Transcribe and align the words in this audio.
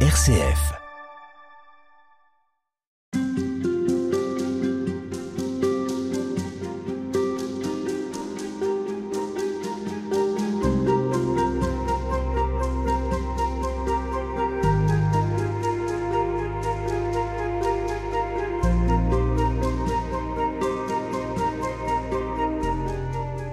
RCF. 0.00 0.85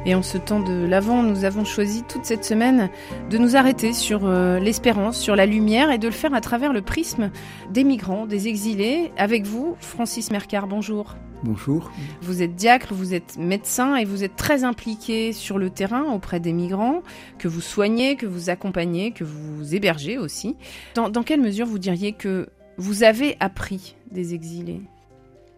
Et 0.06 0.16
en 0.16 0.22
ce 0.22 0.38
temps 0.38 0.60
de 0.60 0.86
l'Avent, 0.86 1.24
nous 1.24 1.46
avons 1.46 1.64
choisi 1.64 2.04
toute 2.04 2.26
cette 2.26 2.44
semaine 2.44 2.90
de 3.30 3.38
nous 3.38 3.56
arrêter 3.56 3.94
sur 3.94 4.26
euh, 4.26 4.60
l'espérance, 4.60 5.18
sur 5.18 5.38
la 5.38 5.46
lumière 5.46 5.92
et 5.92 5.98
de 5.98 6.08
le 6.08 6.14
faire 6.14 6.34
à 6.34 6.42
travers 6.42 6.74
le 6.74 6.82
prisme 6.82 7.32
des 7.72 7.86
migrants, 7.86 8.26
des 8.26 8.50
exilés. 8.50 9.14
Avec 9.18 9.46
vous, 9.46 9.78
Francis 9.80 10.30
Mercard, 10.30 10.68
bonjour. 10.68 11.16
Bonjour. 11.44 11.90
Vous 12.22 12.42
êtes 12.42 12.54
diacre, 12.54 12.94
vous 12.94 13.14
êtes 13.14 13.38
médecin 13.38 13.96
et 13.96 14.04
vous 14.04 14.26
êtes 14.26 14.36
très 14.36 14.66
impliqué 14.66 15.32
sur 15.32 15.58
le 15.58 15.70
terrain 15.70 16.04
auprès 16.12 16.42
des 16.42 16.52
migrants, 16.52 17.02
que 17.38 17.48
vous 17.48 17.62
soignez, 17.62 18.18
que 18.18 18.26
vous 18.26 18.50
accompagnez, 18.50 19.12
que 19.12 19.24
vous 19.24 19.74
hébergez 19.74 20.18
aussi. 20.18 20.58
Dans, 20.96 21.10
dans 21.10 21.24
quelle 21.24 21.42
mesure 21.42 21.66
vous 21.66 21.80
diriez 21.80 22.12
que 22.12 22.50
vous 22.78 23.04
avez 23.04 23.38
appris 23.40 23.96
des 24.12 24.34
exilés? 24.34 24.82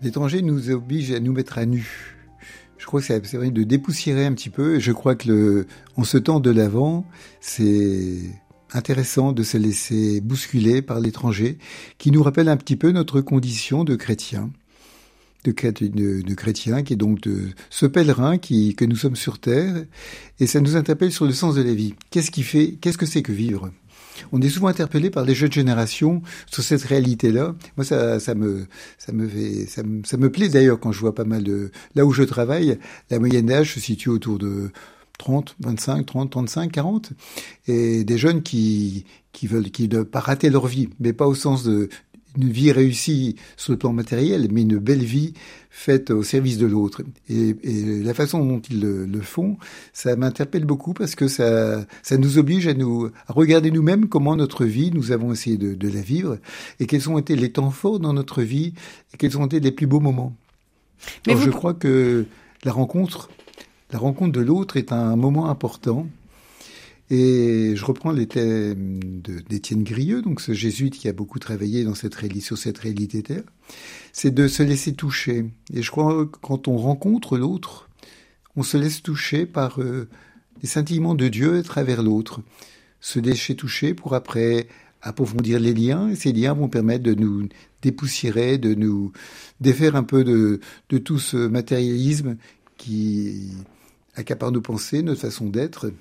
L'étranger 0.01 0.43
nous 0.43 0.69
oblige 0.69 1.11
à 1.11 1.19
nous 1.19 1.33
mettre 1.33 1.57
à 1.57 1.65
nu 1.65 2.14
je 2.77 2.85
crois 2.85 3.01
que 3.01 3.07
c'est 3.07 3.37
vrai 3.37 3.51
de 3.51 3.63
dépoussiérer 3.63 4.25
un 4.25 4.33
petit 4.33 4.49
peu. 4.49 4.79
Je 4.79 4.91
crois 4.91 5.15
que 5.15 5.27
le, 5.27 5.67
en 5.95 6.03
ce 6.03 6.17
temps 6.17 6.39
de 6.39 6.51
l'avant, 6.51 7.05
c'est 7.41 8.19
intéressant 8.73 9.31
de 9.31 9.43
se 9.43 9.57
laisser 9.57 10.21
bousculer 10.21 10.81
par 10.81 10.99
l'étranger, 10.99 11.57
qui 11.97 12.11
nous 12.11 12.23
rappelle 12.23 12.49
un 12.49 12.57
petit 12.57 12.75
peu 12.75 12.91
notre 12.91 13.21
condition 13.21 13.83
de 13.83 13.95
chrétien. 13.95 14.51
De, 15.43 15.51
de, 15.51 16.21
de 16.23 16.33
chrétien, 16.33 16.81
qui 16.81 16.93
est 16.93 16.95
donc 16.95 17.21
de 17.21 17.49
ce 17.69 17.85
pèlerin 17.85 18.39
qui, 18.39 18.73
que 18.73 18.83
nous 18.83 18.95
sommes 18.95 19.15
sur 19.15 19.37
terre, 19.37 19.85
et 20.39 20.47
ça 20.47 20.59
nous 20.59 20.75
interpelle 20.75 21.11
sur 21.11 21.25
le 21.25 21.33
sens 21.33 21.53
de 21.53 21.61
la 21.61 21.75
vie. 21.75 21.93
Qu'est-ce 22.09 22.31
qui 22.31 22.41
fait, 22.41 22.79
qu'est-ce 22.81 22.97
que 22.97 23.05
c'est 23.05 23.21
que 23.21 23.31
vivre? 23.31 23.69
On 24.31 24.41
est 24.41 24.49
souvent 24.49 24.67
interpellé 24.67 25.09
par 25.09 25.25
les 25.25 25.35
jeunes 25.35 25.51
générations 25.51 26.21
sur 26.51 26.63
cette 26.63 26.83
réalité-là. 26.83 27.55
Moi, 27.77 27.85
ça, 27.85 28.17
me, 28.35 28.67
ça 28.97 29.11
me 29.11 29.27
fait, 29.27 29.65
ça 29.67 29.83
me, 29.83 30.03
ça 30.03 30.17
me 30.17 30.31
plaît 30.31 30.49
d'ailleurs 30.49 30.79
quand 30.79 30.91
je 30.91 30.99
vois 30.99 31.15
pas 31.15 31.25
mal 31.25 31.43
de, 31.43 31.71
là 31.95 32.05
où 32.05 32.11
je 32.11 32.23
travaille, 32.23 32.77
la 33.09 33.19
moyenne 33.19 33.47
d'âge 33.47 33.73
se 33.73 33.79
situe 33.79 34.09
autour 34.09 34.39
de 34.39 34.71
30, 35.17 35.55
25, 35.59 36.05
30, 36.05 36.29
35, 36.31 36.71
40, 36.71 37.13
et 37.67 38.03
des 38.03 38.17
jeunes 38.17 38.41
qui, 38.41 39.05
qui 39.31 39.47
veulent, 39.47 39.71
qui 39.71 39.87
ne 39.87 40.03
pas 40.03 40.19
rater 40.19 40.49
leur 40.49 40.67
vie, 40.67 40.89
mais 40.99 41.13
pas 41.13 41.27
au 41.27 41.35
sens 41.35 41.63
de, 41.63 41.89
une 42.37 42.49
vie 42.49 42.71
réussie 42.71 43.35
sur 43.57 43.73
le 43.73 43.77
plan 43.77 43.93
matériel, 43.93 44.47
mais 44.51 44.61
une 44.61 44.77
belle 44.77 45.03
vie 45.03 45.33
faite 45.69 46.09
au 46.11 46.23
service 46.23 46.57
de 46.57 46.65
l'autre. 46.65 47.01
Et, 47.29 47.55
la 48.03 48.13
façon 48.13 48.43
dont 48.45 48.61
ils 48.69 48.79
le, 48.81 49.21
font, 49.21 49.57
ça 49.93 50.15
m'interpelle 50.15 50.65
beaucoup 50.65 50.93
parce 50.93 51.15
que 51.15 51.27
ça, 51.27 51.85
ça 52.01 52.17
nous 52.17 52.37
oblige 52.37 52.67
à 52.67 52.73
nous 52.73 53.09
à 53.27 53.33
regarder 53.33 53.71
nous-mêmes 53.71 54.07
comment 54.07 54.35
notre 54.35 54.65
vie, 54.65 54.91
nous 54.91 55.11
avons 55.11 55.33
essayé 55.33 55.57
de, 55.57 55.73
de, 55.73 55.89
la 55.89 56.01
vivre, 56.01 56.37
et 56.79 56.85
quels 56.85 57.09
ont 57.09 57.17
été 57.17 57.35
les 57.35 57.51
temps 57.51 57.71
forts 57.71 57.99
dans 57.99 58.13
notre 58.13 58.41
vie, 58.41 58.73
et 59.13 59.17
quels 59.17 59.37
ont 59.37 59.45
été 59.45 59.59
les 59.59 59.71
plus 59.71 59.87
beaux 59.87 59.99
moments. 59.99 60.33
Mais 61.27 61.35
je 61.37 61.49
crois 61.49 61.73
que 61.73 62.25
la 62.63 62.71
rencontre, 62.71 63.29
la 63.91 63.99
rencontre 63.99 64.31
de 64.31 64.41
l'autre 64.41 64.77
est 64.77 64.91
un 64.91 65.15
moment 65.15 65.49
important. 65.49 66.07
Et 67.11 67.73
je 67.75 67.85
reprends 67.85 68.11
les 68.11 68.25
thèmes 68.25 68.99
d'Étienne 69.47 69.83
Grieux, 69.83 70.23
donc 70.23 70.41
ce 70.41 70.53
jésuite 70.53 70.97
qui 70.97 71.07
a 71.07 71.13
beaucoup 71.13 71.37
travaillé 71.37 71.83
dans 71.83 71.93
cette, 71.93 72.15
sur 72.41 72.57
cette 72.57 72.77
réalité 72.79 73.21
terre, 73.21 73.43
c'est 74.11 74.33
de 74.33 74.47
se 74.47 74.63
laisser 74.63 74.93
toucher. 74.93 75.45
Et 75.71 75.83
je 75.83 75.91
crois 75.91 76.25
que 76.25 76.37
quand 76.41 76.67
on 76.67 76.77
rencontre 76.77 77.37
l'autre, 77.37 77.89
on 78.55 78.63
se 78.63 78.77
laisse 78.77 79.03
toucher 79.03 79.45
par 79.45 79.81
euh, 79.81 80.07
les 80.63 80.67
scintillements 80.67 81.13
de 81.13 81.27
Dieu 81.27 81.57
à 81.57 81.63
travers 81.63 82.01
l'autre. 82.01 82.41
Se 83.01 83.19
laisser 83.19 83.55
toucher 83.55 83.93
pour 83.93 84.15
après 84.15 84.67
approfondir 85.03 85.59
les 85.59 85.75
liens, 85.75 86.09
et 86.09 86.15
ces 86.15 86.33
liens 86.33 86.53
vont 86.53 86.69
permettre 86.69 87.03
de 87.03 87.13
nous 87.13 87.47
dépoussiérer, 87.83 88.57
de 88.57 88.73
nous 88.73 89.11
défaire 89.61 89.95
un 89.95 90.01
peu 90.03 90.23
de, 90.23 90.59
de 90.89 90.97
tout 90.97 91.19
ce 91.19 91.37
matérialisme 91.37 92.37
qui 92.77 93.51
accapare 94.15 94.51
nos 94.51 94.61
pensées, 94.61 95.03
notre 95.03 95.21
façon 95.21 95.49
d'être. 95.49 95.91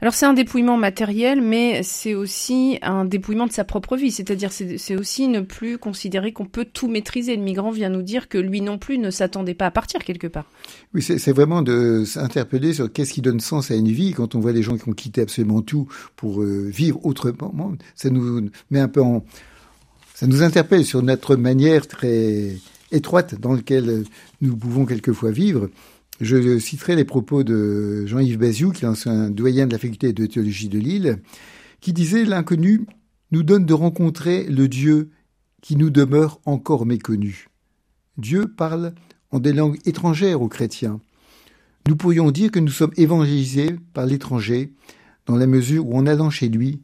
Alors 0.00 0.14
c'est 0.14 0.26
un 0.26 0.34
dépouillement 0.34 0.76
matériel, 0.76 1.40
mais 1.40 1.82
c'est 1.82 2.14
aussi 2.14 2.78
un 2.82 3.04
dépouillement 3.04 3.46
de 3.46 3.52
sa 3.52 3.64
propre 3.64 3.96
vie. 3.96 4.10
C'est-à-dire 4.10 4.50
c'est 4.52 4.96
aussi 4.96 5.28
ne 5.28 5.40
plus 5.40 5.78
considérer 5.78 6.32
qu'on 6.32 6.46
peut 6.46 6.64
tout 6.64 6.88
maîtriser. 6.88 7.36
Le 7.36 7.42
migrant 7.42 7.70
vient 7.70 7.88
nous 7.88 8.02
dire 8.02 8.28
que 8.28 8.38
lui 8.38 8.60
non 8.60 8.78
plus 8.78 8.98
ne 8.98 9.10
s'attendait 9.10 9.54
pas 9.54 9.66
à 9.66 9.70
partir 9.70 10.04
quelque 10.04 10.26
part. 10.26 10.46
Oui, 10.94 11.02
c'est 11.02 11.32
vraiment 11.32 11.62
de 11.62 12.04
s'interpeller 12.04 12.72
sur 12.72 12.92
qu'est-ce 12.92 13.12
qui 13.12 13.22
donne 13.22 13.40
sens 13.40 13.70
à 13.70 13.74
une 13.74 13.90
vie. 13.90 14.12
Quand 14.12 14.34
on 14.34 14.40
voit 14.40 14.52
les 14.52 14.62
gens 14.62 14.76
qui 14.76 14.88
ont 14.88 14.92
quitté 14.92 15.20
absolument 15.22 15.62
tout 15.62 15.88
pour 16.16 16.42
euh, 16.42 16.68
vivre 16.68 17.04
autrement, 17.04 17.72
ça 17.96 18.10
nous 18.10 18.48
met 18.70 18.80
un 18.80 18.88
peu. 18.88 19.02
Ça 20.14 20.28
nous 20.28 20.42
interpelle 20.42 20.84
sur 20.84 21.02
notre 21.02 21.34
manière 21.34 21.88
très 21.88 22.56
étroite 22.92 23.34
dans 23.40 23.54
laquelle 23.54 24.04
nous 24.40 24.56
pouvons 24.56 24.86
quelquefois 24.86 25.32
vivre. 25.32 25.68
Je 26.20 26.58
citerai 26.58 26.94
les 26.94 27.04
propos 27.04 27.42
de 27.42 28.06
Jean-Yves 28.06 28.38
Baziou, 28.38 28.70
qui 28.70 28.84
est 28.84 29.08
un 29.08 29.30
doyen 29.30 29.66
de 29.66 29.72
la 29.72 29.78
faculté 29.78 30.12
de 30.12 30.26
théologie 30.26 30.68
de 30.68 30.78
Lille, 30.78 31.20
qui 31.80 31.92
disait 31.92 32.24
L'inconnu 32.24 32.86
nous 33.32 33.42
donne 33.42 33.66
de 33.66 33.74
rencontrer 33.74 34.44
le 34.44 34.68
Dieu 34.68 35.10
qui 35.60 35.76
nous 35.76 35.90
demeure 35.90 36.40
encore 36.44 36.86
méconnu. 36.86 37.48
Dieu 38.16 38.46
parle 38.46 38.94
en 39.32 39.40
des 39.40 39.52
langues 39.52 39.78
étrangères 39.86 40.40
aux 40.40 40.48
chrétiens. 40.48 41.00
Nous 41.88 41.96
pourrions 41.96 42.30
dire 42.30 42.52
que 42.52 42.60
nous 42.60 42.68
sommes 42.68 42.92
évangélisés 42.96 43.76
par 43.92 44.06
l'étranger, 44.06 44.72
dans 45.26 45.36
la 45.36 45.46
mesure 45.46 45.88
où 45.88 45.96
en 45.96 46.06
allant 46.06 46.30
chez 46.30 46.48
lui, 46.48 46.82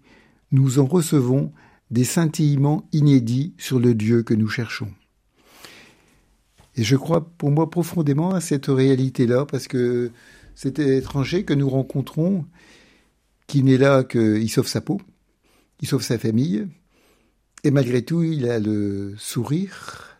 nous 0.50 0.80
en 0.80 0.86
recevons 0.86 1.52
des 1.90 2.04
scintillements 2.04 2.88
inédits 2.92 3.54
sur 3.58 3.78
le 3.78 3.94
Dieu 3.94 4.22
que 4.22 4.34
nous 4.34 4.48
cherchons. 4.48 4.90
Et 6.76 6.84
je 6.84 6.96
crois 6.96 7.28
pour 7.36 7.50
moi 7.50 7.70
profondément 7.70 8.32
à 8.32 8.40
cette 8.40 8.66
réalité-là, 8.66 9.46
parce 9.46 9.68
que 9.68 10.10
cet 10.54 10.78
étranger 10.78 11.44
que 11.44 11.54
nous 11.54 11.68
rencontrons, 11.68 12.44
qui 13.46 13.62
n'est 13.62 13.78
là 13.78 14.04
qu'il 14.04 14.48
sauve 14.50 14.68
sa 14.68 14.80
peau, 14.80 15.00
il 15.80 15.88
sauve 15.88 16.02
sa 16.02 16.18
famille, 16.18 16.66
et 17.64 17.70
malgré 17.70 18.02
tout, 18.02 18.22
il 18.22 18.48
a 18.48 18.58
le 18.58 19.14
sourire, 19.18 20.18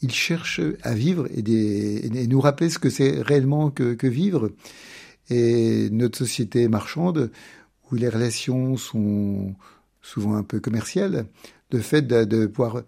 il 0.00 0.10
cherche 0.10 0.60
à 0.82 0.94
vivre 0.94 1.28
et, 1.32 2.26
nous 2.26 2.40
rappeler 2.40 2.70
ce 2.70 2.78
que 2.78 2.90
c'est 2.90 3.22
réellement 3.22 3.70
que, 3.70 4.06
vivre. 4.06 4.50
Et 5.30 5.88
notre 5.90 6.18
société 6.18 6.66
marchande, 6.68 7.30
où 7.90 7.94
les 7.94 8.08
relations 8.08 8.76
sont 8.76 9.54
souvent 10.00 10.34
un 10.34 10.42
peu 10.42 10.58
commerciales, 10.58 11.26
le 11.70 11.78
fait 11.78 12.02
de 12.02 12.46
pouvoir 12.46 12.82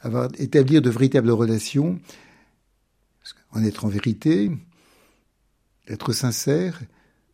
avoir, 0.00 0.28
établir 0.38 0.82
de 0.82 0.90
véritables 0.90 1.30
relations, 1.30 2.00
en 3.52 3.62
être 3.64 3.84
en 3.84 3.88
vérité, 3.88 4.50
être 5.88 6.12
sincère, 6.12 6.80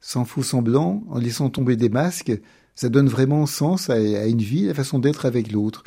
sans 0.00 0.24
faux 0.24 0.42
semblant, 0.42 1.04
en 1.08 1.18
laissant 1.18 1.50
tomber 1.50 1.76
des 1.76 1.88
masques, 1.88 2.32
ça 2.74 2.88
donne 2.88 3.08
vraiment 3.08 3.46
sens 3.46 3.90
à, 3.90 3.98
une 3.98 4.42
vie, 4.42 4.66
la 4.66 4.74
façon 4.74 4.98
d'être 4.98 5.26
avec 5.26 5.50
l'autre. 5.50 5.82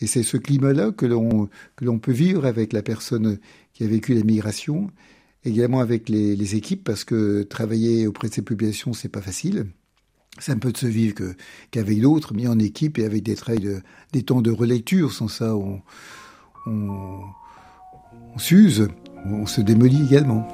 Et 0.00 0.06
c'est 0.06 0.22
ce 0.22 0.36
climat-là 0.36 0.92
que 0.92 1.06
l'on 1.06 1.98
peut 1.98 2.12
vivre 2.12 2.44
avec 2.44 2.72
la 2.72 2.82
personne 2.82 3.38
qui 3.72 3.84
a 3.84 3.86
vécu 3.86 4.12
la 4.14 4.22
migration, 4.22 4.90
également 5.44 5.80
avec 5.80 6.08
les, 6.08 6.54
équipes, 6.54 6.84
parce 6.84 7.04
que 7.04 7.42
travailler 7.42 8.06
auprès 8.06 8.28
de 8.28 8.34
ces 8.34 8.42
populations, 8.42 8.92
c'est 8.92 9.08
pas 9.08 9.22
facile. 9.22 9.66
C'est 10.38 10.52
un 10.52 10.58
peu 10.58 10.72
de 10.72 10.76
se 10.76 10.86
vivre 10.86 11.14
qu'avec 11.70 12.00
d'autres, 12.00 12.34
mais 12.34 12.46
en 12.46 12.58
équipe 12.58 12.98
et 12.98 13.04
avec 13.04 13.22
des, 13.22 13.36
des 14.12 14.22
temps 14.22 14.42
de 14.42 14.50
relecture. 14.50 15.12
Sans 15.12 15.28
ça, 15.28 15.56
on, 15.56 15.80
on, 16.66 17.20
on 18.34 18.38
s'use 18.38 18.88
on 19.28 19.46
se 19.46 19.60
démolit 19.60 20.02
également. 20.04 20.46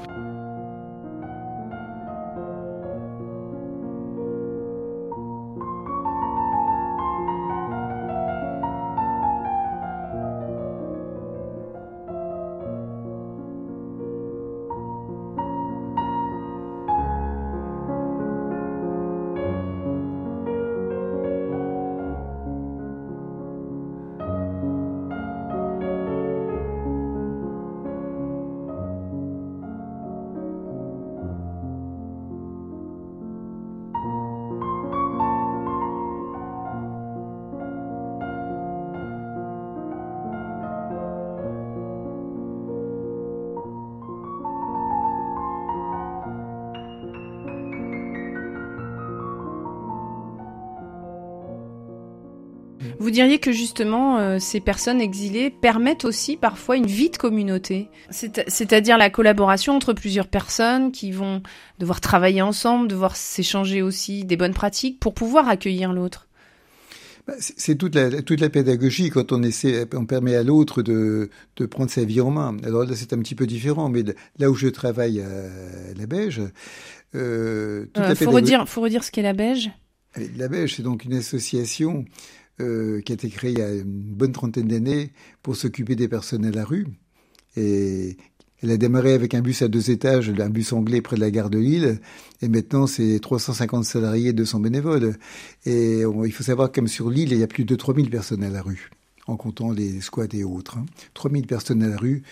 Vous 53.02 53.10
diriez 53.10 53.40
que 53.40 53.50
justement, 53.50 54.18
euh, 54.18 54.38
ces 54.38 54.60
personnes 54.60 55.00
exilées 55.00 55.50
permettent 55.50 56.04
aussi 56.04 56.36
parfois 56.36 56.76
une 56.76 56.86
vie 56.86 57.10
de 57.10 57.16
communauté, 57.16 57.88
c'est-à-dire 58.10 58.96
la 58.96 59.10
collaboration 59.10 59.74
entre 59.74 59.92
plusieurs 59.92 60.28
personnes 60.28 60.92
qui 60.92 61.10
vont 61.10 61.42
devoir 61.80 62.00
travailler 62.00 62.42
ensemble, 62.42 62.86
devoir 62.86 63.16
s'échanger 63.16 63.82
aussi 63.82 64.24
des 64.24 64.36
bonnes 64.36 64.54
pratiques 64.54 65.00
pour 65.00 65.14
pouvoir 65.14 65.48
accueillir 65.48 65.92
l'autre. 65.92 66.28
Bah, 67.26 67.34
c'est 67.40 67.74
toute 67.74 67.96
la, 67.96 68.22
toute 68.22 68.40
la 68.40 68.50
pédagogie 68.50 69.10
quand 69.10 69.32
on 69.32 69.42
essaie, 69.42 69.84
on 69.94 70.06
permet 70.06 70.36
à 70.36 70.44
l'autre 70.44 70.82
de, 70.82 71.28
de 71.56 71.66
prendre 71.66 71.90
sa 71.90 72.04
vie 72.04 72.20
en 72.20 72.30
main. 72.30 72.56
Alors 72.62 72.84
là, 72.84 72.94
c'est 72.94 73.12
un 73.12 73.18
petit 73.18 73.34
peu 73.34 73.48
différent, 73.48 73.88
mais 73.88 74.04
là 74.38 74.48
où 74.48 74.54
je 74.54 74.68
travaille 74.68 75.20
à 75.20 75.48
la 75.96 76.06
Beige, 76.06 76.40
euh, 77.16 77.86
toute 77.92 78.04
euh, 78.04 78.14
faut 78.14 78.30
redire, 78.30 78.68
faut 78.68 78.80
redire 78.80 79.02
ce 79.02 79.10
qu'est 79.10 79.22
la 79.22 79.32
Beige. 79.32 79.72
La 80.36 80.46
Beige, 80.46 80.76
c'est 80.76 80.82
donc 80.82 81.04
une 81.04 81.14
association 81.14 82.04
euh, 82.62 83.00
qui 83.00 83.12
a 83.12 83.14
été 83.14 83.28
créée 83.28 83.52
il 83.52 83.58
y 83.58 83.62
a 83.62 83.72
une 83.72 83.84
bonne 83.84 84.32
trentaine 84.32 84.68
d'années 84.68 85.12
pour 85.42 85.56
s'occuper 85.56 85.96
des 85.96 86.08
personnes 86.08 86.44
à 86.44 86.50
la 86.50 86.64
rue 86.64 86.86
et 87.56 88.16
elle 88.62 88.70
a 88.70 88.76
démarré 88.76 89.12
avec 89.12 89.34
un 89.34 89.40
bus 89.40 89.62
à 89.62 89.68
deux 89.68 89.90
étages, 89.90 90.30
un 90.30 90.48
bus 90.48 90.72
anglais 90.72 91.00
près 91.00 91.16
de 91.16 91.20
la 91.20 91.32
gare 91.32 91.50
de 91.50 91.58
Lille, 91.58 91.98
et 92.42 92.48
maintenant 92.48 92.86
c'est 92.86 93.18
350 93.18 93.84
salariés, 93.84 94.32
200 94.32 94.60
bénévoles. 94.60 95.16
Et 95.66 96.02
il 96.02 96.32
faut 96.32 96.44
savoir 96.44 96.70
comme 96.70 96.86
sur 96.86 97.10
l'île, 97.10 97.32
il 97.32 97.38
y 97.38 97.42
a 97.42 97.48
plus 97.48 97.64
de 97.64 97.74
3000 97.74 98.08
personnes 98.08 98.44
à 98.44 98.50
la 98.50 98.62
rue, 98.62 98.90
en 99.26 99.36
comptant 99.36 99.72
les 99.72 100.00
squats 100.00 100.26
et 100.32 100.44
autres. 100.44 100.78
3000 101.14 101.42
hein. 101.42 101.46
personnes 101.48 101.82
à 101.82 101.88
la 101.88 101.96
rue, 101.96 102.22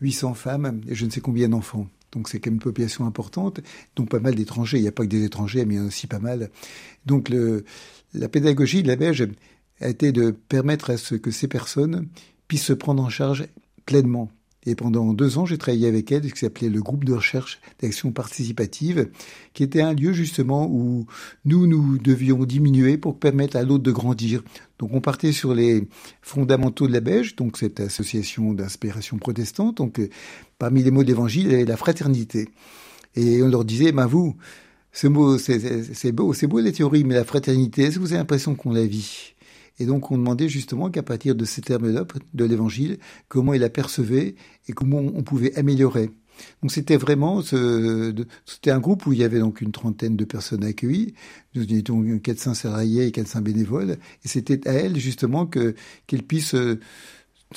800 0.00 0.34
femmes 0.34 0.80
et 0.88 0.96
je 0.96 1.06
ne 1.06 1.10
sais 1.10 1.20
combien 1.20 1.48
d'enfants. 1.48 1.86
Donc 2.10 2.28
c'est 2.28 2.40
quand 2.40 2.50
même 2.50 2.54
une 2.54 2.60
population 2.60 3.06
importante, 3.06 3.60
donc 3.94 4.08
pas 4.08 4.18
mal 4.18 4.34
d'étrangers. 4.34 4.78
Il 4.78 4.82
n'y 4.82 4.88
a 4.88 4.92
pas 4.92 5.04
que 5.04 5.08
des 5.08 5.22
étrangers, 5.22 5.64
mais 5.64 5.74
il 5.74 5.76
y 5.76 5.80
en 5.80 5.84
a 5.84 5.86
aussi 5.86 6.08
pas 6.08 6.18
mal. 6.18 6.50
Donc 7.06 7.30
la 8.12 8.28
pédagogie 8.28 8.82
de 8.82 8.88
la 8.88 8.96
Belge 8.96 9.28
a 9.80 9.88
été 9.88 10.12
de 10.12 10.30
permettre 10.30 10.90
à 10.90 10.96
ce 10.96 11.14
que 11.14 11.30
ces 11.30 11.48
personnes 11.48 12.08
puissent 12.48 12.64
se 12.64 12.72
prendre 12.72 13.02
en 13.02 13.08
charge 13.08 13.46
pleinement 13.86 14.30
et 14.66 14.74
pendant 14.74 15.14
deux 15.14 15.38
ans, 15.38 15.46
j'ai 15.46 15.56
travaillé 15.56 15.88
avec 15.88 16.12
elle, 16.12 16.28
ce 16.28 16.34
qui 16.34 16.40
s'appelait 16.40 16.68
le 16.68 16.82
groupe 16.82 17.04
de 17.04 17.14
recherche 17.14 17.60
d'action 17.80 18.12
participative, 18.12 19.08
qui 19.54 19.62
était 19.62 19.80
un 19.80 19.94
lieu 19.94 20.12
justement 20.12 20.66
où 20.66 21.06
nous, 21.46 21.66
nous 21.66 21.96
devions 21.96 22.44
diminuer 22.44 22.98
pour 22.98 23.18
permettre 23.18 23.56
à 23.56 23.62
l'autre 23.62 23.84
de 23.84 23.90
grandir. 23.90 24.42
Donc 24.78 24.90
on 24.92 25.00
partait 25.00 25.32
sur 25.32 25.54
les 25.54 25.88
fondamentaux 26.20 26.86
de 26.86 26.92
la 26.92 27.00
Belge, 27.00 27.36
donc 27.36 27.56
cette 27.56 27.80
association 27.80 28.52
d'inspiration 28.52 29.16
protestante. 29.16 29.78
Donc 29.78 29.98
euh, 29.98 30.10
parmi 30.58 30.82
les 30.82 30.90
mots 30.90 31.04
de 31.04 31.08
l'évangile, 31.08 31.46
il 31.46 31.52
y 31.52 31.54
avait 31.54 31.64
la 31.64 31.78
fraternité. 31.78 32.50
Et 33.16 33.42
on 33.42 33.48
leur 33.48 33.64
disait, 33.64 33.92
ben 33.92 34.06
vous, 34.06 34.36
ce 34.92 35.06
mot, 35.06 35.38
c'est 35.38 36.12
beau, 36.12 36.34
c'est 36.34 36.46
beau 36.46 36.60
les 36.60 36.72
théories, 36.72 37.04
mais 37.04 37.14
la 37.14 37.24
fraternité, 37.24 37.84
est-ce 37.84 37.94
que 37.94 38.00
vous 38.00 38.12
avez 38.12 38.18
l'impression 38.18 38.54
qu'on 38.54 38.72
la 38.72 38.84
vit? 38.84 39.34
Et 39.80 39.86
donc 39.86 40.10
on 40.10 40.18
demandait 40.18 40.48
justement 40.48 40.90
qu'à 40.90 41.02
partir 41.02 41.34
de 41.34 41.44
ces 41.44 41.62
termes-là 41.62 42.04
de 42.34 42.44
l'Évangile, 42.44 42.98
comment 43.28 43.54
il 43.54 43.64
apercevait 43.64 44.36
et 44.68 44.72
comment 44.72 44.98
on 44.98 45.22
pouvait 45.22 45.56
améliorer. 45.56 46.10
Donc 46.62 46.70
c'était 46.70 46.96
vraiment, 46.96 47.42
c'était 47.42 48.70
un 48.70 48.78
groupe 48.78 49.06
où 49.06 49.12
il 49.12 49.18
y 49.18 49.24
avait 49.24 49.40
donc 49.40 49.60
une 49.60 49.72
trentaine 49.72 50.16
de 50.16 50.24
personnes 50.24 50.64
accueillies. 50.64 51.14
Nous 51.54 51.62
étions 51.72 52.18
400 52.18 52.54
salariés 52.54 53.06
et 53.06 53.12
400 53.12 53.40
bénévoles. 53.40 53.96
Et 54.24 54.28
c'était 54.28 54.66
à 54.68 54.72
elles 54.72 54.98
justement 54.98 55.46
que 55.46 55.74
qu'elles 56.06 56.22
puissent 56.22 56.54
euh, 56.54 56.78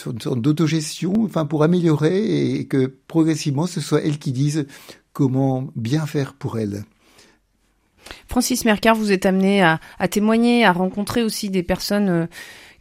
une 0.05 0.21
sorte 0.21 0.41
d'autogestion, 0.41 1.13
enfin 1.23 1.45
pour 1.45 1.63
améliorer 1.63 2.55
et 2.55 2.67
que 2.67 2.87
progressivement 3.07 3.67
ce 3.67 3.81
soit 3.81 4.01
elles 4.01 4.17
qui 4.17 4.31
disent 4.31 4.65
comment 5.11 5.69
bien 5.75 6.05
faire 6.05 6.33
pour 6.33 6.57
elles. 6.57 6.83
Francis 8.33 8.65
Mercard, 8.65 8.95
vous 8.95 9.11
êtes 9.11 9.27
amené 9.27 9.61
à, 9.61 9.79
témoigner, 10.09 10.65
à 10.65 10.71
rencontrer 10.71 11.21
aussi 11.21 11.51
des 11.51 11.61
personnes 11.61 12.09
euh, 12.09 12.25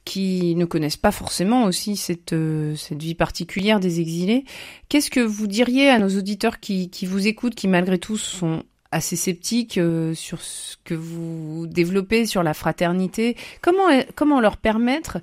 qui 0.06 0.54
ne 0.56 0.64
connaissent 0.64 0.96
pas 0.96 1.12
forcément 1.12 1.64
aussi 1.64 1.96
cette, 1.96 2.32
euh, 2.32 2.74
cette 2.74 3.02
vie 3.02 3.14
particulière 3.14 3.78
des 3.78 4.00
exilés. 4.00 4.46
Qu'est-ce 4.88 5.10
que 5.10 5.20
vous 5.20 5.46
diriez 5.46 5.90
à 5.90 5.98
nos 5.98 6.08
auditeurs 6.08 6.58
qui, 6.58 6.88
vous 7.04 7.26
écoutent, 7.26 7.54
qui 7.54 7.68
malgré 7.68 7.98
tout 7.98 8.16
sont 8.16 8.62
assez 8.92 9.14
sceptiques 9.14 9.76
euh, 9.76 10.14
sur 10.14 10.40
ce 10.40 10.78
que 10.84 10.94
vous 10.94 11.66
développez 11.66 12.24
sur 12.24 12.42
la 12.42 12.54
fraternité? 12.54 13.36
Comment 13.60 14.40
leur 14.40 14.56
permettre 14.56 15.18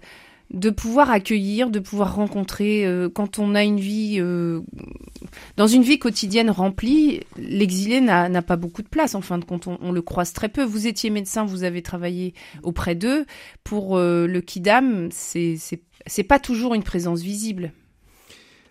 de 0.51 0.69
pouvoir 0.69 1.11
accueillir, 1.11 1.69
de 1.69 1.79
pouvoir 1.79 2.15
rencontrer. 2.15 2.85
Euh, 2.85 3.09
quand 3.09 3.39
on 3.39 3.53
a 3.53 3.63
une 3.63 3.79
vie, 3.79 4.17
euh, 4.19 4.61
dans 5.57 5.67
une 5.67 5.83
vie 5.83 5.99
quotidienne 5.99 6.49
remplie, 6.49 7.21
l'exilé 7.37 8.01
n'a 8.01 8.41
pas 8.41 8.55
beaucoup 8.55 8.81
de 8.81 8.87
place. 8.87 9.15
En 9.15 9.21
fin 9.21 9.37
de 9.37 9.45
compte, 9.45 9.67
on, 9.67 9.91
le 9.91 10.01
croise 10.01 10.33
très 10.33 10.49
peu. 10.49 10.63
Vous 10.63 10.87
étiez 10.87 11.09
médecin, 11.09 11.45
vous 11.45 11.63
avez 11.63 11.81
travaillé 11.81 12.33
auprès 12.63 12.95
d'eux. 12.95 13.25
Pour 13.63 13.97
euh, 13.97 14.25
le 14.25 14.41
Kidam, 14.41 15.09
c'est 15.11 16.23
pas 16.27 16.39
toujours 16.39 16.73
une 16.73 16.83
présence 16.83 17.21
visible. 17.21 17.71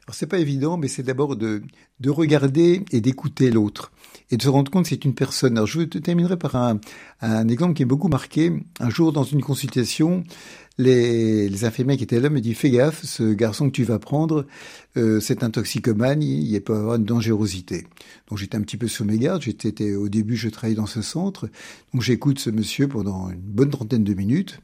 Alors 0.06 0.14
c'est 0.14 0.26
pas 0.26 0.38
évident, 0.38 0.78
mais 0.78 0.88
c'est 0.88 1.02
d'abord 1.02 1.36
de 1.36 1.62
regarder 2.06 2.82
et 2.92 3.00
d'écouter 3.00 3.50
l'autre 3.50 3.92
et 4.30 4.36
de 4.36 4.42
se 4.42 4.48
rendre 4.48 4.70
compte 4.70 4.84
que 4.84 4.90
c'est 4.90 5.04
une 5.04 5.14
personne. 5.14 5.56
Alors 5.56 5.66
je 5.66 5.82
terminerai 5.82 6.36
par 6.36 6.56
un, 6.56 6.80
un 7.20 7.48
exemple 7.48 7.74
qui 7.74 7.82
est 7.82 7.86
beaucoup 7.86 8.08
marqué. 8.08 8.52
Un 8.80 8.90
jour 8.90 9.12
dans 9.12 9.24
une 9.24 9.42
consultation, 9.42 10.24
les, 10.78 11.48
les, 11.48 11.64
infirmiers 11.64 11.96
qui 11.96 12.04
étaient 12.04 12.20
là 12.20 12.30
me 12.30 12.40
disent 12.40 12.56
fais 12.56 12.70
gaffe, 12.70 13.04
ce 13.04 13.32
garçon 13.32 13.66
que 13.66 13.74
tu 13.74 13.84
vas 13.84 13.98
prendre, 13.98 14.46
euh, 14.96 15.20
c'est 15.20 15.42
un 15.42 15.50
toxicomane, 15.50 16.22
il, 16.22 16.60
peut 16.62 16.74
avoir 16.74 16.96
une 16.96 17.04
dangerosité. 17.04 17.86
Donc 18.28 18.38
j'étais 18.38 18.56
un 18.56 18.62
petit 18.62 18.76
peu 18.76 18.88
sur 18.88 19.04
mes 19.04 19.18
gardes. 19.18 19.42
J'étais 19.42 19.94
au 19.94 20.08
début, 20.08 20.36
je 20.36 20.48
travaillais 20.48 20.76
dans 20.76 20.86
ce 20.86 21.02
centre, 21.02 21.50
donc 21.92 22.02
j'écoute 22.02 22.38
ce 22.38 22.50
monsieur 22.50 22.88
pendant 22.88 23.28
une 23.30 23.40
bonne 23.40 23.70
trentaine 23.70 24.04
de 24.04 24.14
minutes. 24.14 24.60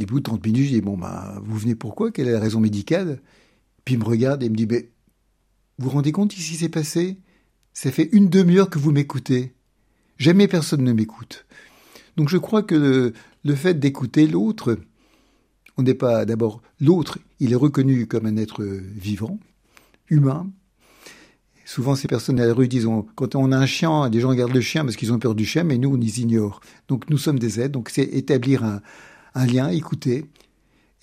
Et 0.00 0.06
bout 0.06 0.18
de 0.18 0.24
30 0.24 0.44
minutes, 0.44 0.64
je 0.64 0.70
dis 0.70 0.80
bon 0.80 0.96
bah 0.96 1.40
vous 1.44 1.56
venez 1.56 1.76
pourquoi 1.76 2.10
Quelle 2.10 2.26
est 2.26 2.32
la 2.32 2.40
raison 2.40 2.58
médicale? 2.58 3.20
Puis 3.84 3.94
il 3.94 4.00
me 4.00 4.04
regarde 4.04 4.42
et 4.42 4.48
me 4.48 4.56
dit 4.56 4.66
mais 4.66 4.88
vous 5.78 5.88
vous 5.88 5.90
rendez 5.90 6.10
compte 6.10 6.32
ce 6.32 6.36
qui 6.36 6.56
s'est 6.56 6.68
passé? 6.68 7.18
Ça 7.74 7.92
fait 7.92 8.08
une 8.12 8.30
demi-heure 8.30 8.70
que 8.70 8.78
vous 8.78 8.92
m'écoutez. 8.92 9.52
Jamais 10.16 10.48
personne 10.48 10.82
ne 10.82 10.92
m'écoute. 10.92 11.44
Donc 12.16 12.28
je 12.28 12.38
crois 12.38 12.62
que 12.62 13.12
le 13.44 13.54
fait 13.54 13.74
d'écouter 13.74 14.26
l'autre, 14.26 14.78
on 15.76 15.82
n'est 15.82 15.94
pas 15.94 16.24
d'abord 16.24 16.62
l'autre, 16.80 17.18
il 17.40 17.52
est 17.52 17.56
reconnu 17.56 18.06
comme 18.06 18.26
un 18.26 18.36
être 18.36 18.64
vivant, 18.64 19.38
humain. 20.08 20.50
Souvent, 21.64 21.94
ces 21.94 22.08
personnes 22.08 22.38
à 22.40 22.46
la 22.46 22.52
rue 22.52 22.68
disent 22.68 22.86
quand 23.14 23.34
on 23.34 23.50
a 23.50 23.56
un 23.56 23.66
chien, 23.66 24.10
des 24.10 24.20
gens 24.20 24.28
regardent 24.28 24.54
le 24.54 24.60
chien 24.60 24.84
parce 24.84 24.96
qu'ils 24.96 25.12
ont 25.12 25.18
peur 25.18 25.34
du 25.34 25.46
chien, 25.46 25.64
mais 25.64 25.78
nous, 25.78 25.94
on 25.94 25.96
les 25.96 26.20
ignore. 26.20 26.60
Donc, 26.88 27.08
nous 27.08 27.16
sommes 27.16 27.38
des 27.38 27.58
êtres. 27.58 27.72
Donc, 27.72 27.88
c'est 27.88 28.04
établir 28.04 28.64
un, 28.64 29.46
lien, 29.46 29.70
écouter. 29.70 30.26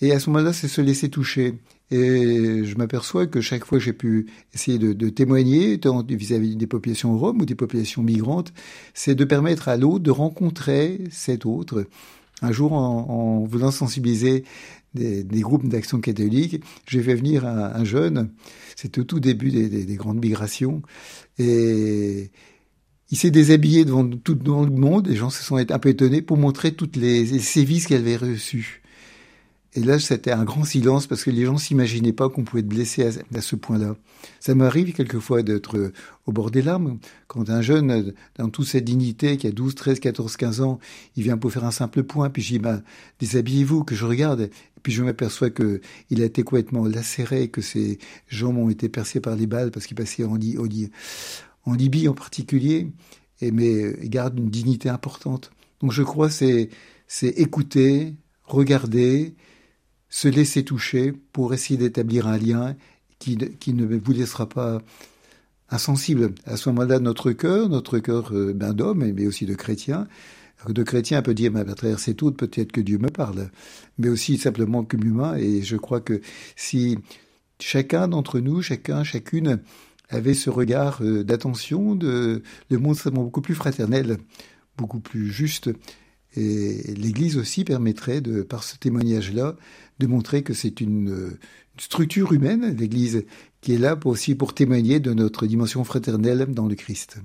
Et 0.00 0.12
à 0.12 0.20
ce 0.20 0.30
moment-là, 0.30 0.52
c'est 0.52 0.68
se 0.68 0.80
laisser 0.80 1.10
toucher. 1.10 1.58
Et 1.92 2.64
je 2.64 2.74
m'aperçois 2.76 3.26
que 3.26 3.42
chaque 3.42 3.66
fois 3.66 3.76
que 3.76 3.84
j'ai 3.84 3.92
pu 3.92 4.26
essayer 4.54 4.78
de, 4.78 5.08
témoigner 5.10 5.78
vis-à-vis 6.08 6.56
des 6.56 6.66
populations 6.66 7.18
roms 7.18 7.42
ou 7.42 7.44
des 7.44 7.54
populations 7.54 8.02
migrantes, 8.02 8.54
c'est 8.94 9.14
de 9.14 9.24
permettre 9.26 9.68
à 9.68 9.76
l'autre 9.76 10.02
de 10.02 10.10
rencontrer 10.10 11.04
cet 11.10 11.44
autre. 11.44 11.84
Un 12.40 12.50
jour, 12.50 12.72
en, 12.72 13.44
voulant 13.44 13.70
sensibiliser 13.70 14.44
des, 14.94 15.22
groupes 15.40 15.68
d'action 15.68 16.00
catholique, 16.00 16.64
j'ai 16.88 17.02
fait 17.02 17.14
venir 17.14 17.44
un, 17.46 17.84
jeune, 17.84 18.30
c'était 18.74 19.02
au 19.02 19.04
tout 19.04 19.20
début 19.20 19.50
des, 19.50 19.96
grandes 19.96 20.24
migrations, 20.24 20.80
et 21.38 22.30
il 23.10 23.18
s'est 23.18 23.30
déshabillé 23.30 23.84
devant 23.84 24.08
tout 24.08 24.38
le 24.42 24.70
monde, 24.70 25.08
les 25.08 25.16
gens 25.16 25.28
se 25.28 25.42
sont 25.42 25.56
un 25.56 25.78
peu 25.78 25.90
étonnés 25.90 26.22
pour 26.22 26.38
montrer 26.38 26.72
toutes 26.72 26.96
les, 26.96 27.26
les 27.26 27.38
sévices 27.38 27.86
qu'elle 27.86 28.00
avait 28.00 28.16
reçus. 28.16 28.81
Et 29.74 29.80
là, 29.80 29.98
c'était 29.98 30.32
un 30.32 30.44
grand 30.44 30.64
silence 30.64 31.06
parce 31.06 31.24
que 31.24 31.30
les 31.30 31.46
gens 31.46 31.56
s'imaginaient 31.56 32.12
pas 32.12 32.28
qu'on 32.28 32.44
pouvait 32.44 32.60
être 32.60 32.68
blessé 32.68 33.04
à, 33.04 33.40
ce 33.40 33.56
point-là. 33.56 33.96
Ça 34.38 34.54
m'arrive 34.54 34.92
quelquefois 34.92 35.42
d'être 35.42 35.92
au 36.26 36.32
bord 36.32 36.50
des 36.50 36.60
larmes. 36.60 36.98
Quand 37.26 37.48
un 37.48 37.62
jeune, 37.62 38.12
dans 38.36 38.50
toute 38.50 38.66
sa 38.66 38.80
dignité, 38.80 39.38
qui 39.38 39.46
a 39.46 39.50
12, 39.50 39.74
13, 39.74 40.00
14, 40.00 40.36
15 40.36 40.60
ans, 40.60 40.78
il 41.16 41.22
vient 41.22 41.38
pour 41.38 41.50
faire 41.50 41.64
un 41.64 41.70
simple 41.70 42.02
point, 42.02 42.28
puis 42.28 42.42
je 42.42 42.48
dis, 42.54 42.58
bah, 42.58 42.82
déshabillez-vous, 43.18 43.82
que 43.84 43.94
je 43.94 44.04
regarde. 44.04 44.42
Et 44.42 44.80
puis 44.82 44.92
je 44.92 45.02
m'aperçois 45.02 45.48
que 45.48 45.80
il 46.10 46.20
a 46.20 46.26
été 46.26 46.42
complètement 46.42 46.84
lacéré, 46.84 47.48
que 47.48 47.62
ses 47.62 47.98
jambes 48.28 48.58
ont 48.58 48.68
été 48.68 48.90
percées 48.90 49.20
par 49.20 49.36
les 49.36 49.46
balles 49.46 49.70
parce 49.70 49.86
qu'il 49.86 49.96
passait 49.96 50.24
en, 50.24 50.36
en 51.64 51.72
Libye 51.72 52.08
en 52.08 52.14
particulier. 52.14 52.88
Mais 53.40 53.94
il 54.02 54.10
garde 54.10 54.38
une 54.38 54.50
dignité 54.50 54.90
importante. 54.90 55.50
Donc 55.80 55.92
je 55.92 56.02
crois 56.02 56.30
c'est 56.30 56.68
c'est 57.08 57.28
écouter, 57.28 58.14
regarder, 58.44 59.34
se 60.12 60.28
laisser 60.28 60.62
toucher 60.62 61.14
pour 61.32 61.54
essayer 61.54 61.78
d'établir 61.78 62.26
un 62.28 62.36
lien 62.36 62.76
qui, 63.18 63.38
qui, 63.38 63.72
ne 63.72 63.86
vous 63.86 64.12
laissera 64.12 64.46
pas 64.46 64.82
insensible. 65.70 66.34
À 66.44 66.58
ce 66.58 66.68
moment-là, 66.68 66.98
notre 67.00 67.32
cœur, 67.32 67.70
notre 67.70 67.98
cœur 67.98 68.30
euh, 68.34 68.52
ben, 68.52 68.74
d'homme, 68.74 69.10
mais 69.10 69.26
aussi 69.26 69.46
de 69.46 69.54
chrétien, 69.54 70.06
de 70.68 70.82
chrétien 70.82 71.22
peut 71.22 71.32
dire, 71.32 71.50
mais 71.50 71.60
à 71.60 71.74
travers 71.74 71.98
ces 71.98 72.14
tout, 72.14 72.30
peut-être 72.30 72.72
que 72.72 72.82
Dieu 72.82 72.98
me 72.98 73.08
parle, 73.08 73.50
mais 73.96 74.10
aussi 74.10 74.36
simplement 74.36 74.84
comme 74.84 75.02
humain. 75.02 75.34
Et 75.36 75.62
je 75.62 75.78
crois 75.78 76.02
que 76.02 76.20
si 76.56 76.98
chacun 77.58 78.06
d'entre 78.06 78.38
nous, 78.38 78.60
chacun, 78.60 79.04
chacune, 79.04 79.60
avait 80.10 80.34
ce 80.34 80.50
regard 80.50 80.98
euh, 81.00 81.24
d'attention, 81.24 81.98
le 81.98 82.42
monde 82.78 82.96
serait 82.96 83.10
beaucoup 83.10 83.40
plus 83.40 83.54
fraternel, 83.54 84.18
beaucoup 84.76 85.00
plus 85.00 85.30
juste, 85.32 85.70
Et 86.36 86.94
l'Église 86.96 87.36
aussi 87.36 87.64
permettrait, 87.64 88.20
de, 88.20 88.42
par 88.42 88.62
ce 88.64 88.76
témoignage-là, 88.76 89.56
de 89.98 90.06
montrer 90.06 90.42
que 90.42 90.54
c'est 90.54 90.80
une, 90.80 91.36
structure 91.78 92.32
humaine, 92.32 92.76
l'Église, 92.76 93.24
qui 93.60 93.74
est 93.74 93.78
là 93.78 93.96
pour 93.96 94.12
aussi 94.12 94.34
pour 94.34 94.54
témoigner 94.54 95.00
de 95.00 95.12
notre 95.12 95.46
dimension 95.46 95.84
fraternelle 95.84 96.46
dans 96.48 96.66
le 96.66 96.74
Christ. 96.74 97.16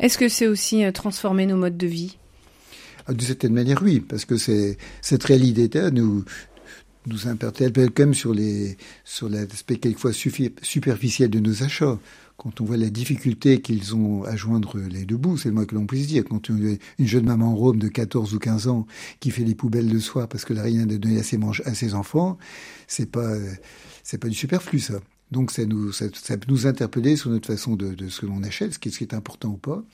Est-ce 0.00 0.18
que 0.18 0.28
c'est 0.28 0.46
aussi 0.46 0.84
euh, 0.84 0.92
transformer 0.92 1.46
nos 1.46 1.56
modes 1.56 1.76
de 1.76 1.86
vie? 1.86 2.16
Ah, 3.06 3.14
De 3.14 3.22
certaine 3.22 3.52
manière, 3.52 3.82
oui, 3.82 4.00
parce 4.00 4.24
que 4.24 4.36
cette 4.36 5.24
réalité 5.24 5.90
nous 5.92 6.24
nous 7.08 7.26
interpelle 7.26 7.72
quand 7.72 8.04
même 8.04 8.14
sur 8.14 8.32
les 8.32 8.76
sur 9.04 9.28
l'aspect 9.28 9.76
quelquefois 9.76 10.12
superficiel 10.12 11.30
de 11.30 11.40
nos 11.40 11.64
achats 11.64 11.98
quand 12.42 12.60
on 12.60 12.64
voit 12.64 12.76
la 12.76 12.90
difficulté 12.90 13.60
qu'ils 13.60 13.94
ont 13.94 14.24
à 14.24 14.34
joindre 14.34 14.76
les 14.76 15.04
deux 15.04 15.16
bouts, 15.16 15.36
c'est 15.36 15.48
le 15.48 15.54
moins 15.54 15.64
que 15.64 15.76
l'on 15.76 15.86
puisse 15.86 16.08
dire. 16.08 16.24
Quand 16.28 16.48
une, 16.48 16.76
jeune 16.98 17.24
maman 17.24 17.54
Rome 17.54 17.78
de 17.78 17.86
14 17.86 18.34
ou 18.34 18.40
15 18.40 18.66
ans 18.66 18.86
qui 19.20 19.30
fait 19.30 19.44
les 19.44 19.54
poubelles 19.54 19.88
le 19.88 20.00
soir 20.00 20.26
parce 20.26 20.44
que 20.44 20.52
la 20.52 20.62
rien 20.62 20.84
donné 20.86 21.20
à 21.20 21.22
ses, 21.22 21.38
à 21.64 21.74
ses 21.74 21.94
enfants, 21.94 22.38
c'est 22.88 23.10
pas, 23.10 23.36
c'est 24.02 24.18
pas 24.18 24.28
du 24.28 24.34
superflu, 24.34 24.80
ça. 24.80 24.94
Donc 25.30 25.52
ça 25.52 25.64
nous, 25.64 25.92
ça, 25.92 26.08
peut 26.08 26.46
nous 26.48 26.66
interpeller 26.66 27.14
sur 27.16 27.30
notre 27.30 27.46
façon 27.46 27.76
de, 27.76 27.94
de 27.94 28.08
ce 28.08 28.22
que 28.22 28.26
l'on 28.26 28.42
achète, 28.42 28.74
ce 28.74 28.78
qui 28.80 28.88
est 28.88 29.14
important 29.14 29.50
ou 29.50 29.56
pas. 29.56 29.84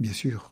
Bien 0.00 0.12
sûr. 0.14 0.50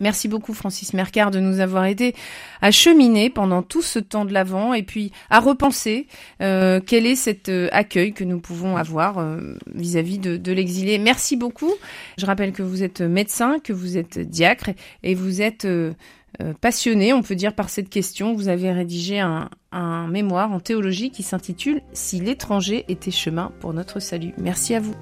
Merci 0.00 0.28
beaucoup 0.28 0.54
Francis 0.54 0.92
Mercard 0.92 1.30
de 1.30 1.40
nous 1.40 1.60
avoir 1.60 1.84
aidé 1.84 2.14
à 2.60 2.70
cheminer 2.70 3.30
pendant 3.30 3.62
tout 3.62 3.82
ce 3.82 3.98
temps 3.98 4.24
de 4.24 4.32
l'avant 4.32 4.74
et 4.74 4.82
puis 4.82 5.12
à 5.30 5.40
repenser 5.40 6.06
euh, 6.42 6.80
quel 6.84 7.06
est 7.06 7.14
cet 7.14 7.48
euh, 7.48 7.68
accueil 7.72 8.12
que 8.12 8.24
nous 8.24 8.40
pouvons 8.40 8.76
avoir 8.76 9.18
euh, 9.18 9.54
vis-à-vis 9.72 10.18
de, 10.18 10.52
l'exilé. 10.52 10.98
Merci 10.98 11.36
beaucoup. 11.36 11.72
Je 12.18 12.26
rappelle 12.26 12.52
que 12.52 12.62
vous 12.62 12.82
êtes 12.82 13.00
médecin, 13.00 13.58
que 13.58 13.72
vous 13.72 13.96
êtes 13.96 14.18
diacre 14.18 14.70
et 15.02 15.14
vous 15.14 15.42
êtes 15.42 15.66
passionné, 16.60 17.12
on 17.12 17.22
peut 17.22 17.34
dire, 17.34 17.54
par 17.54 17.68
cette 17.70 17.88
question. 17.88 18.34
Vous 18.34 18.48
avez 18.48 18.70
rédigé 18.70 19.18
un 19.18 20.06
mémoire 20.06 20.52
en 20.52 20.60
théologie 20.60 21.10
qui 21.10 21.22
s'intitule 21.24 21.82
Si 21.92 22.20
l'étranger 22.20 22.84
était 22.88 23.10
chemin 23.10 23.52
pour 23.60 23.72
notre 23.72 24.00
salut. 24.00 24.32
Merci 24.38 24.74
à 24.74 24.80
vous. 24.80 24.94